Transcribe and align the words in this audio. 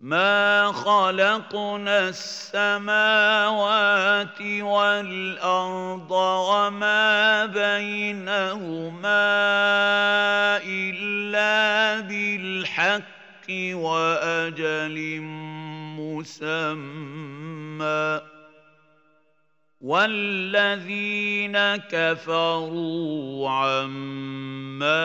ما 0.00 0.72
خلقنا 0.72 2.08
السماوات 2.08 3.60
والارض 4.40 6.10
وما 6.10 7.46
بينهما 7.46 8.96
الا 10.64 12.00
بالحق 12.00 13.50
واجل 13.50 15.20
مسمى 16.00 17.00
والذين 19.80 21.56
كفروا 21.76 23.50
عما 23.50 25.00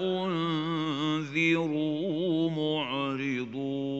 انذروا 0.00 1.70
معرضون 2.50 3.96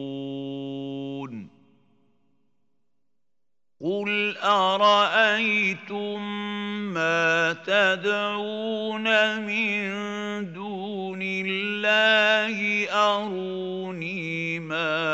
قل 3.81 4.37
ارايتم 4.37 6.21
ما 6.93 7.53
تدعون 7.53 9.39
من 9.45 9.87
دون 10.53 11.19
الله 11.21 12.89
اروني 12.89 14.59
ماذا 14.59 15.06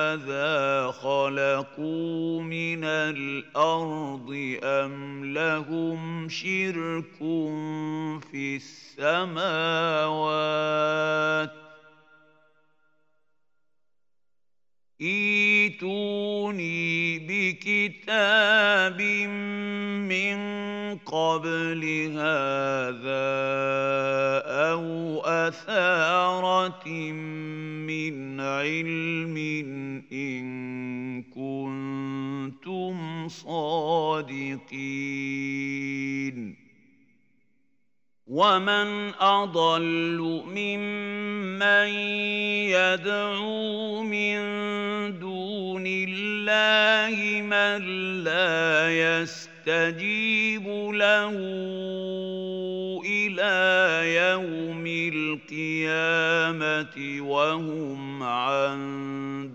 خلقوا 0.91 2.41
من 2.41 2.83
الأرض 2.83 4.57
ام 4.63 5.25
لهم 5.33 6.29
شرك 6.29 7.17
في 8.31 8.55
السماوات 8.55 9.63
ايتوني 15.03 16.79
بكتاب 17.19 19.01
من 20.09 20.37
قبل 20.97 21.83
هذا 22.15 23.33
أو 24.71 25.21
أثارة 25.25 26.87
من 27.87 28.39
علم 28.39 29.37
إن 30.11 31.23
كنتم 31.23 32.97
صادقين. 33.27 34.73
ومن 38.27 39.11
اضل 39.19 40.43
ممن 40.47 41.87
يدعو 42.71 44.03
من 44.03 44.39
دون 45.19 45.83
الله 45.87 47.41
من 47.41 47.83
لا 48.23 48.89
يستجيب 48.89 50.67
له 50.93 51.35
إلى 53.05 53.55
يوم 54.15 54.83
القيامه 55.13 56.95
وهم 57.29 58.23
عن 58.23 58.79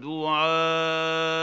دعائهم 0.03 1.39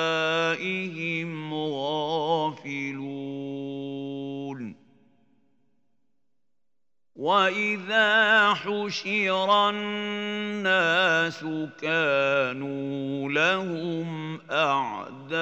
واذا 7.26 8.54
حشر 8.54 9.70
الناس 9.70 11.46
كانوا 11.82 13.30
لهم 13.30 14.40
اعداء 14.52 15.36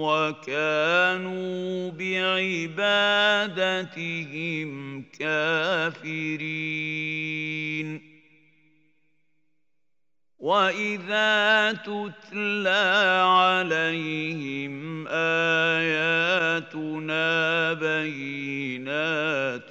وكانوا 0.00 1.90
بعبادتهم 1.90 3.42
كافرين 5.18 6.48
واذا 10.38 11.72
تتلى 11.72 13.22
عليهم 13.26 15.04
اياتنا 15.08 16.52
بينات 17.72 19.70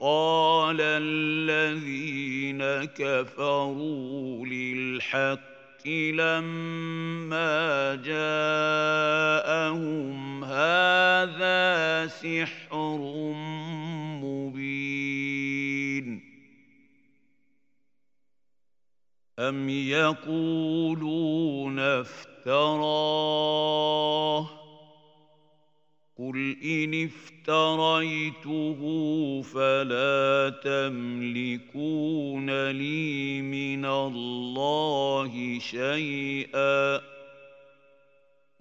قال 0.00 0.76
الذين 0.80 2.84
كفروا 2.84 4.46
للحق 4.46 5.86
لما 5.86 7.94
جاءهم 8.04 9.84
هذا 10.44 12.06
سحر 12.06 12.63
أم 19.48 19.68
يقولون 19.68 21.78
افتراه 21.78 22.54
قل 26.18 26.56
إن 26.64 27.04
افتريته 27.04 28.80
فلا 29.42 30.52
تملكون 30.64 32.70
لي 32.70 33.42
من 33.42 33.84
الله 33.84 35.58
شيئا 35.58 37.00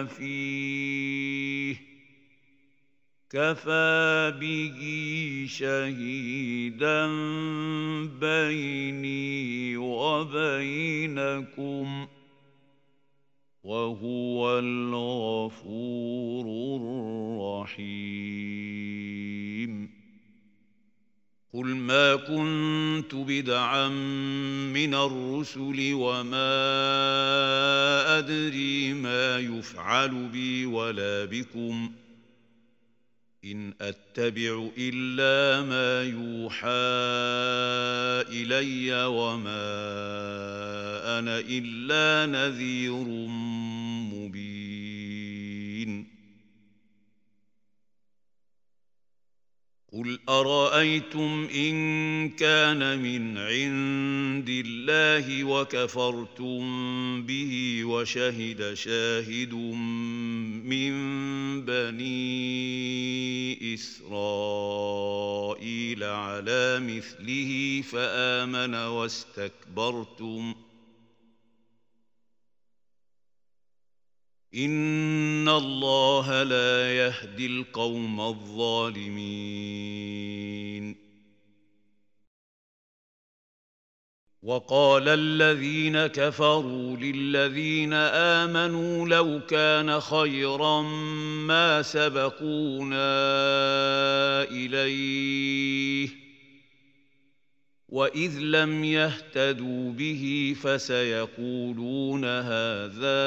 فيه 0.06 0.53
كفى 3.34 4.34
به 4.42 4.80
شهيدا 5.50 7.08
بيني 8.22 9.78
وبينكم 9.78 11.48
وهو 13.64 14.60
الغفور 14.60 16.46
الرحيم. 17.72 18.14
قل 21.54 21.66
ما 21.66 22.16
كنت 22.16 23.16
بدعا 23.16 23.88
من 24.74 24.94
الرسل 24.94 25.92
وما 25.94 26.54
أدري 28.18 28.94
ما 28.94 29.40
يفعل 29.40 30.28
بي 30.28 30.66
ولا 30.66 31.26
بكم 31.26 31.92
ۖ. 32.00 32.03
إن 33.46 33.74
أتبع 33.82 34.70
إلا 34.78 35.62
ما 35.62 36.04
يوحى 36.04 36.68
إلي 38.32 39.06
وما 39.06 39.74
أنا 41.20 41.40
إلا 41.40 42.26
نذير 42.32 43.04
مبين 43.28 43.53
قل 49.94 50.20
ارايتم 50.30 51.48
ان 51.56 52.30
كان 52.30 53.00
من 53.00 53.38
عند 53.38 54.50
الله 54.50 55.44
وكفرتم 55.44 56.62
به 57.26 57.82
وشهد 57.86 58.74
شاهد 58.74 59.54
من 60.64 60.92
بني 61.66 62.14
اسرائيل 63.74 64.84
على 66.04 66.80
مثله 66.80 67.84
فامن 67.92 68.76
واستكبرتم 68.76 70.56
ان 75.44 75.50
الله 75.50 76.44
لا 76.44 76.96
يهدي 76.96 77.46
القوم 77.46 78.22
الظالمين. 78.22 79.54
وقال 84.44 85.10
الذين 85.10 86.08
كفروا 86.08 86.98
للذين 86.98 87.94
امنوا 87.94 89.08
لو 89.08 89.42
كان 89.50 90.00
خيرا 90.00 90.82
ما 91.48 91.82
سبقونا 91.82 93.14
اليه 94.44 96.10
واذ 97.94 98.40
لم 98.40 98.84
يهتدوا 98.84 99.92
به 99.92 100.56
فسيقولون 100.62 102.26
هذا 102.26 103.22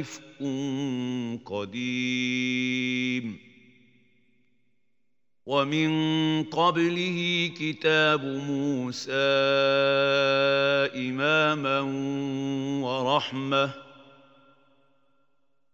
افك 0.00 0.40
قديم. 1.44 3.38
ومن 5.46 5.90
قبله 6.44 7.50
كتاب 7.60 8.24
موسى 8.24 9.12
اماما 10.96 11.80
ورحمه 12.84 13.87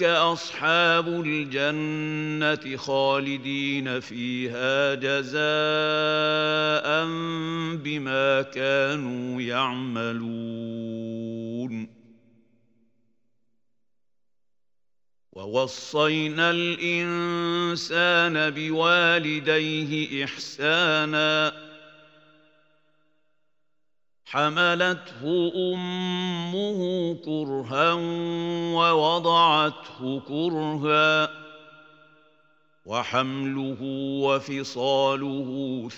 اصحاب 0.04 1.08
الجنه 1.26 2.78
خالدين 2.78 4.00
فيها 4.00 4.96
جزاء 4.96 5.36
بما 7.78 8.42
كانوا 8.42 9.42
يعملون 9.42 10.96
ووصينا 15.32 16.52
الانسان 16.52 18.50
بوالديه 18.50 20.26
احسانا 20.26 21.65
حملته 24.36 25.52
أمه 25.56 26.80
كرها 27.26 27.94
ووضعته 28.76 30.22
كرها 30.28 31.30
وحمله 32.86 33.78
وفصاله 34.24 35.50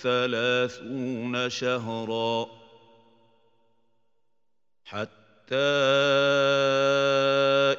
ثلاثون 0.02 1.50
شهرا 1.50 2.46
حتى 4.84 5.56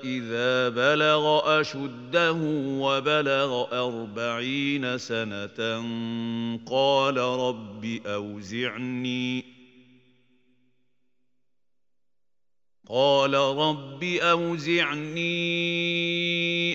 إذا 0.03 0.69
بلغ 0.69 1.59
أشده 1.61 2.38
وبلغ 2.81 3.67
أربعين 3.88 4.97
سنة 4.97 5.83
قال 6.67 7.17
رب 7.17 8.00
أوزعني 8.06 9.58
قال 12.91 13.33
رب 13.33 14.03
أوزعني 14.03 15.19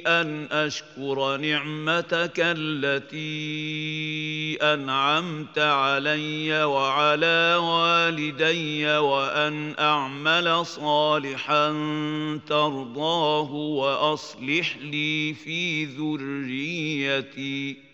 أن 0.06 0.48
أشكر 0.52 1.36
نعمتك 1.36 2.34
التي 2.38 3.24
أنعمت 4.62 5.58
علي 5.58 6.64
وعلى 6.64 7.56
والدي 7.60 8.86
وأن 8.86 9.74
أعمل 9.78 10.66
صالحا 10.66 11.68
ترضاه 12.46 13.52
وأصلح 13.52 14.76
لي 14.76 15.34
في 15.34 15.84
ذريتي. 15.84 17.93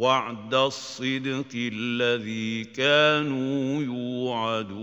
وعد 0.00 0.54
الصدق 0.54 1.52
الذي 1.54 2.64
كانوا 2.64 3.82
يوعدون. 3.82 4.80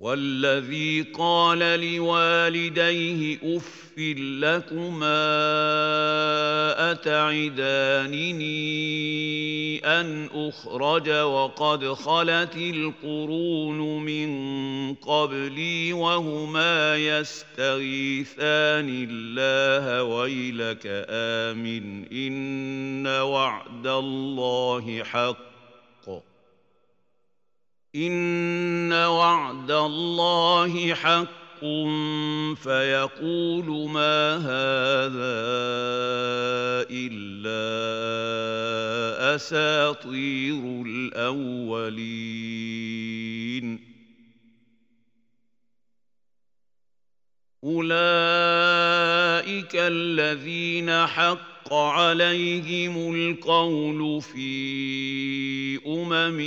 والذي 0.00 1.02
قال 1.02 1.58
لوالديه 1.58 3.38
اف 3.56 3.90
لكما 3.98 5.20
أتعدانني 6.92 8.40
أن 9.84 10.28
أخرج 10.34 11.10
وقد 11.10 11.92
خلت 11.92 12.56
القرون 12.56 14.04
من 14.04 14.30
قبلي 14.94 15.92
وهما 15.92 16.96
يستغيثان 16.96 18.28
الله 19.10 20.02
ويلك 20.02 20.82
آمن 21.10 22.04
إن 22.12 23.06
وعد 23.06 23.86
الله 23.86 25.02
حق 25.04 25.49
إن 27.96 28.92
وعد 28.92 29.70
الله 29.70 30.94
حق 30.94 31.60
فيقول 32.54 33.90
ما 33.90 34.36
هذا 34.36 35.40
إلا 36.90 37.60
أساطير 39.34 40.82
الأولين. 40.86 42.20
أولئك 49.60 49.76
الذين 49.76 51.06
حق 51.06 51.72
عليهم 51.72 53.14
القول 53.14 54.22
في 54.22 55.78
أمم 55.86 56.40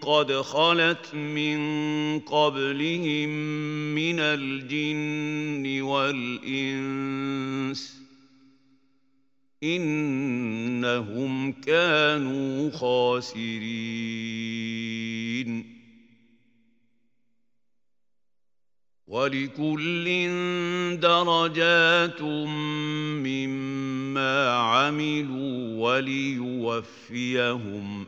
قد 0.00 0.32
خلت 0.32 1.14
من 1.14 1.58
قبلهم 2.20 3.28
من 3.94 4.20
الجن 4.20 5.82
والإنس 5.82 7.18
إنهم 9.62 11.52
كانوا 11.52 12.70
خاسرين. 12.70 13.78
ولكل 19.08 20.04
درجات 21.00 22.22
مما 23.22 24.50
عملوا 24.50 25.88
وليوفيهم 25.88 27.26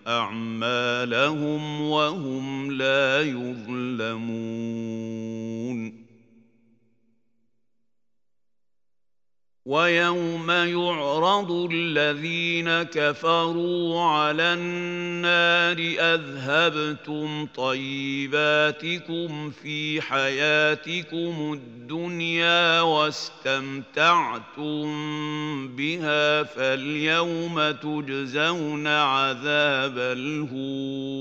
أعمالهم 0.07 1.81
وهم 1.81 2.73
لا 2.73 3.21
يظلمون. 3.23 4.41
ويوم 9.71 10.51
يعرض 10.51 11.69
الذين 11.73 12.83
كفروا 12.83 14.01
على 14.01 14.43
النار 14.43 15.77
أذهبتم 16.15 17.47
طيباتكم 17.57 19.51
في 19.51 20.01
حياتكم 20.01 21.53
الدنيا 21.53 22.81
واستمتعتم 22.81 24.49
بها 25.69 26.43
فاليوم 26.43 27.71
تجزون 27.71 28.87
عذاب 28.87 29.99
الهون 29.99 31.21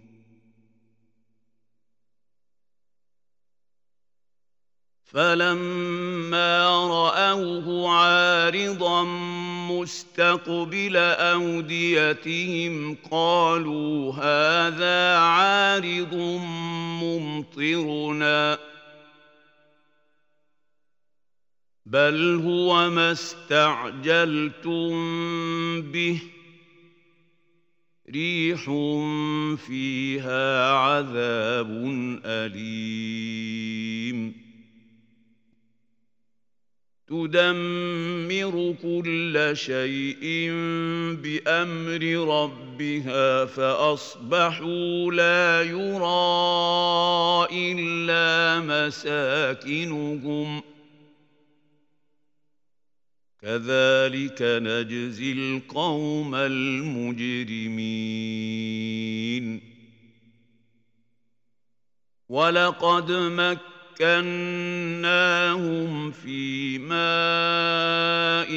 فلما 5.11 6.87
رأوه 6.87 7.89
عارضا 7.89 9.03
مستقبل 9.71 10.97
أوديتهم 10.97 12.97
قالوا 13.11 14.13
هذا 14.13 15.17
عارض 15.17 16.15
ممطرنا. 17.03 18.57
بل 21.85 22.41
هو 22.45 22.89
ما 22.89 23.11
استعجلتم 23.11 24.91
به. 25.81 26.21
ريح 28.09 28.63
فيها 29.67 30.73
عذاب 30.73 31.71
أليم. 32.25 34.40
تدمر 37.11 38.75
كل 38.83 39.51
شيء 39.53 40.51
بأمر 41.23 42.03
ربها 42.41 43.45
فأصبحوا 43.45 45.11
لا 45.11 45.61
يرى 45.61 47.47
إلا 47.51 48.59
مساكنهم. 48.59 50.61
كذلك 53.41 54.41
نجزي 54.41 55.31
القوم 55.31 56.35
المجرمين. 56.35 57.61
ولقد 62.29 63.11
مكنا 63.11 63.70
مكناهم 64.01 65.93
في 66.11 66.77
ماء 66.77 68.51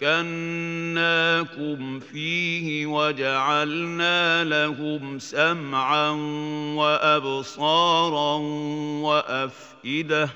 مكناكم 0.00 2.00
فيه 2.00 2.86
وجعلنا 2.86 4.44
لهم 4.44 5.18
سمعا 5.18 6.10
وأبصارا 6.76 8.36
وأفئدة 9.02 10.28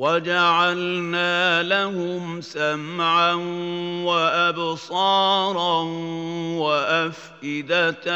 وجعلنا 0.00 1.62
لهم 1.62 2.40
سمعا 2.40 3.34
وأبصارا 4.04 5.82
وأفئدة 6.56 8.08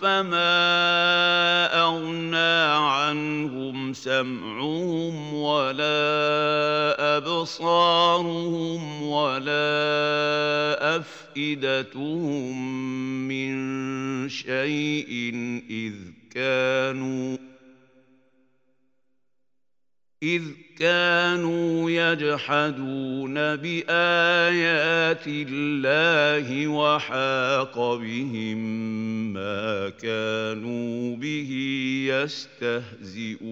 فما 0.00 0.56
أغنى 1.80 2.60
عنهم 2.88 3.92
سمعهم 3.92 5.34
ولا 5.34 5.96
أبصارهم 7.16 9.02
ولا 9.02 9.76
أفئدتهم 10.96 12.58
من 13.28 13.48
شيء 14.28 15.12
إذ 15.70 15.94
كانوا 16.34 17.36
إذ 20.22 20.42
كانوا 20.78 21.90
يجحدون 21.90 23.34
بآيات 23.34 25.24
الله 25.26 26.68
وحاق 26.68 27.94
بهم 27.96 28.58
ما 29.32 29.88
كانوا 29.88 31.16
به 31.16 31.50
يستهزئون. 32.08 33.48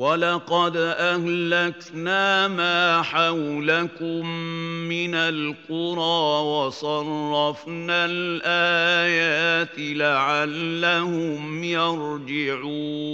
ولقد 0.00 0.76
اهلكنا 0.76 2.48
ما 2.48 3.02
حولكم 3.02 4.26
من 4.88 5.14
القرى 5.14 6.42
وصرفنا 6.42 8.06
الايات 8.10 9.74
لعلهم 9.78 11.64
يرجعون 11.64 13.12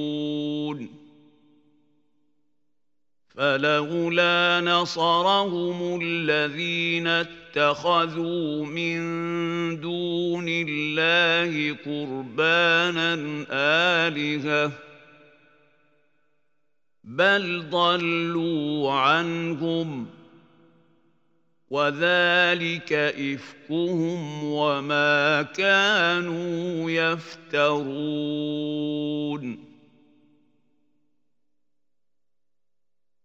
فلولا 3.34 4.60
نصرهم 4.64 6.00
الذين 6.02 7.06
اتخذوا 7.06 8.66
من 8.66 9.00
دون 9.80 10.46
الله 10.48 11.76
قربانا 11.86 13.14
الهه 14.08 14.85
بل 17.06 17.70
ضلوا 17.70 18.92
عنهم 18.92 20.06
وذلك 21.70 22.92
إفكهم 22.92 24.44
وما 24.44 25.42
كانوا 25.42 26.90
يفترون. 26.90 27.96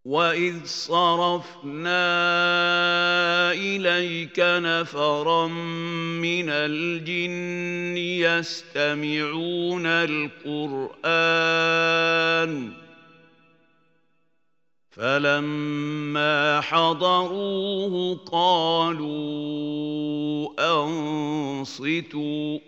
وإذ 0.04 0.64
صرفنا 0.64 2.02
إليك 3.52 4.40
نفرا 4.40 5.46
من 5.46 6.48
الجن 6.48 7.96
يستمعون 7.96 9.86
القرآن 9.86 11.12
فلما 14.92 16.60
حضروه 16.60 18.20
قالوا 18.32 19.22
أنصتوا 20.84 22.58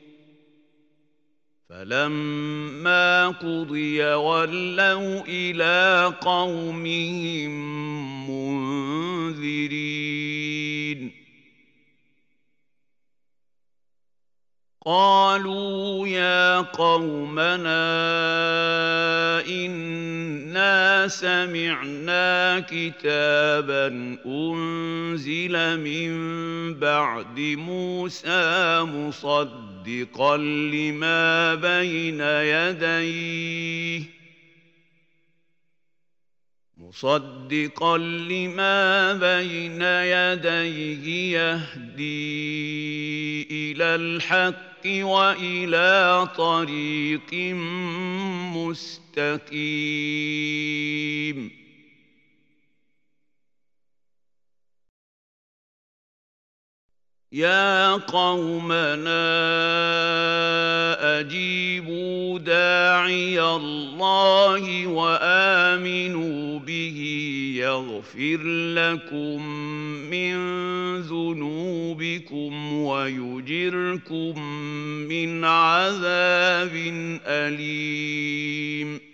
فلما 1.69 3.29
قضي 3.29 4.05
ولوا 4.05 5.23
إلى 5.29 6.13
قومهم 6.21 7.51
منذرين 9.31 10.05
قالوا 14.87 16.09
يا 16.09 16.61
قومنا 16.61 17.85
إنا 19.49 21.09
سمعنا 21.09 22.61
كتابا 22.61 24.17
أنزل 24.27 25.81
من 25.81 26.15
بعد 26.75 27.41
موسى 27.41 28.81
مصدقا 28.81 30.37
لما 30.37 31.55
بين 31.55 32.21
يديه 32.21 34.14
مصدقا 36.95 37.99
لما 37.99 39.13
بين 39.13 39.83
يديه 39.83 41.37
يهدي 41.37 42.53
إلى 43.51 43.85
الحق 43.95 44.87
وإلى 44.87 46.29
طريق 46.37 47.35
مستقيم. 48.55 49.25
يا 57.35 57.93
قومنا 57.93 59.11
أجيبوا 61.21 62.39
داعي 62.39 63.43
الله 63.43 64.87
وآمنوا 64.87 66.59
به 66.59 67.01
يغفر 67.57 68.43
لكم 68.75 69.47
من 70.11 70.37
ذنوبكم 71.01 72.73
ويجركم 72.73 74.43
من 75.09 75.45
عذاب 75.45 76.73
أليم 77.27 79.14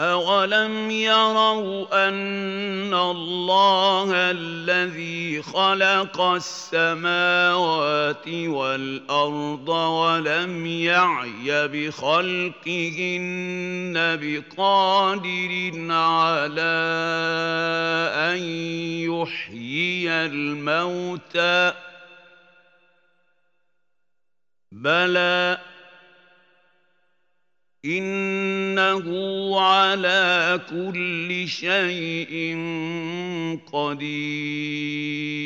أولم 0.00 0.90
يروا 0.90 2.08
أن 2.08 2.94
الله 2.94 4.10
الذي 4.12 5.42
خلق 5.42 6.20
السماوات 6.20 7.48
والأرض 8.28 9.68
ولم 9.68 10.66
يعي 10.66 11.68
بخلقهن 11.68 12.58
بقادر 13.96 15.72
على 15.92 16.76
أن 18.14 18.38
يحيي 19.08 20.10
الموتى 20.10 21.72
بلى 24.72 25.58
إنه 27.86 29.06
على 29.60 30.60
كل 30.70 31.48
شيء 31.48 32.56
قدير. 33.72 35.36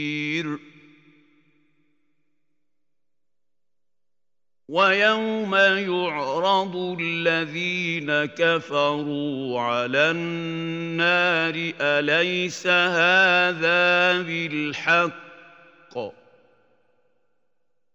ويوم 4.68 5.54
يعرض 5.54 6.96
الذين 7.00 8.24
كفروا 8.24 9.60
على 9.60 10.10
النار 10.10 11.72
أليس 11.80 12.66
هذا 12.66 14.22
بالحق؟ 14.22 15.30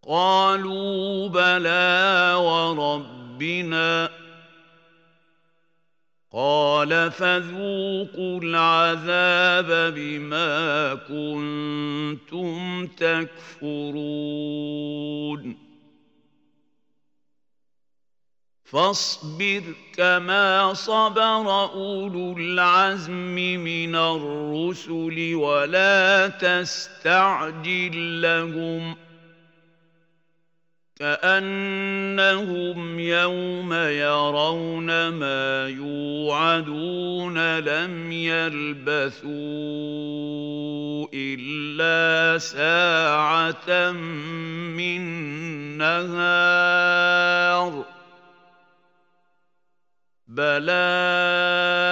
قالوا 0.07 1.29
بلى 1.29 2.33
وربنا. 2.37 4.14
قال 6.37 7.11
فذوقوا 7.11 8.39
العذاب 8.43 9.93
بما 9.95 10.93
كنتم 10.95 12.87
تكفرون. 12.87 14.05
فاصبر 18.63 19.63
كما 19.95 20.73
صبر 20.73 21.71
أولو 21.73 22.37
العزم 22.37 23.35
من 23.63 23.95
الرسل 23.95 25.35
ولا 25.35 26.27
تستعجل 26.27 28.21
لهم. 28.21 29.04
كأنهم 30.99 32.99
يوم 32.99 33.73
يرون 33.73 35.07
ما 35.07 35.69
يوعدون 35.69 37.59
لم 37.59 38.11
يلبثوا 38.11 39.35
إلا 41.13 42.37
ساعة 42.37 43.91
من 43.91 45.01
نهار 45.77 47.85
بلاغ 50.27 51.85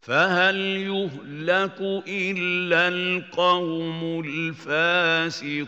فهل 0.00 0.56
يهلك 0.56 1.80
إلا 2.08 2.88
القوم 2.88 4.22
الفاسقون 4.26 5.60